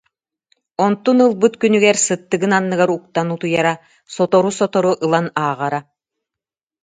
Онтун 0.85 1.17
ылбыт 1.25 1.53
күнүгэр 1.61 1.97
сыттыгын 2.05 2.51
анныгар 2.57 2.89
уктан 2.97 3.27
утуйара, 3.35 3.73
сотору-сотору 4.15 4.93
ылан 5.05 5.27
ааҕара 5.43 5.79